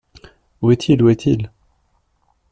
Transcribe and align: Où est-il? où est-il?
Où 0.63 0.71
est-il? 0.71 1.03
où 1.03 1.09
est-il? 1.09 1.51